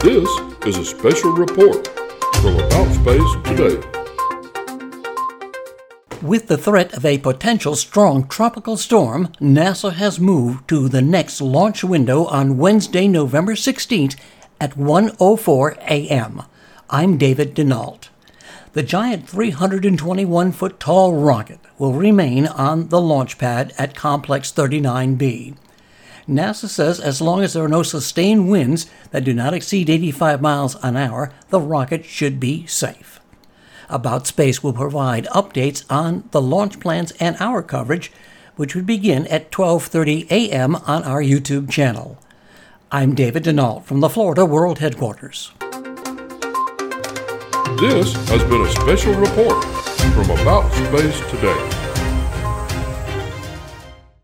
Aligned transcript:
This 0.00 0.28
is 0.64 0.78
a 0.78 0.84
special 0.84 1.32
report 1.32 1.88
from 2.36 2.54
About 2.54 2.94
Space 2.94 3.34
Today. 3.42 3.82
With 6.22 6.46
the 6.46 6.56
threat 6.56 6.92
of 6.94 7.04
a 7.04 7.18
potential 7.18 7.74
strong 7.74 8.28
tropical 8.28 8.76
storm, 8.76 9.32
NASA 9.40 9.92
has 9.92 10.20
moved 10.20 10.68
to 10.68 10.88
the 10.88 11.02
next 11.02 11.40
launch 11.40 11.82
window 11.82 12.26
on 12.26 12.58
Wednesday, 12.58 13.08
November 13.08 13.56
16th 13.56 14.14
at 14.60 14.76
1:04 14.76 15.76
a.m. 15.90 16.42
I'm 16.88 17.18
David 17.18 17.56
Denault. 17.56 18.08
The 18.74 18.84
giant 18.84 19.28
321 19.28 20.52
foot 20.52 20.78
tall 20.78 21.14
rocket 21.14 21.58
will 21.76 21.94
remain 21.94 22.46
on 22.46 22.90
the 22.90 23.00
launch 23.00 23.36
pad 23.36 23.74
at 23.76 23.96
Complex 23.96 24.52
39B. 24.52 25.56
NASA 26.28 26.68
says 26.68 27.00
as 27.00 27.22
long 27.22 27.42
as 27.42 27.54
there 27.54 27.64
are 27.64 27.68
no 27.68 27.82
sustained 27.82 28.50
winds 28.50 28.86
that 29.12 29.24
do 29.24 29.32
not 29.32 29.54
exceed 29.54 29.88
85 29.88 30.42
miles 30.42 30.76
an 30.82 30.96
hour, 30.96 31.32
the 31.48 31.60
rocket 31.60 32.04
should 32.04 32.38
be 32.38 32.66
safe. 32.66 33.18
About 33.88 34.26
Space 34.26 34.62
will 34.62 34.74
provide 34.74 35.24
updates 35.26 35.84
on 35.88 36.28
the 36.32 36.42
launch 36.42 36.78
plans 36.80 37.12
and 37.12 37.36
our 37.40 37.62
coverage, 37.62 38.12
which 38.56 38.74
would 38.74 38.84
begin 38.84 39.26
at 39.28 39.50
12:30 39.50 40.30
a.m. 40.30 40.76
on 40.76 41.02
our 41.04 41.22
YouTube 41.22 41.70
channel. 41.70 42.18
I'm 42.92 43.14
David 43.14 43.44
Denault 43.44 43.84
from 43.84 44.00
the 44.00 44.10
Florida 44.10 44.44
World 44.44 44.80
Headquarters. 44.80 45.52
This 47.80 48.12
has 48.28 48.44
been 48.44 48.60
a 48.60 48.70
special 48.70 49.14
report 49.14 49.64
from 49.64 50.30
About 50.30 50.70
Space 50.72 51.20
Today. 51.30 51.87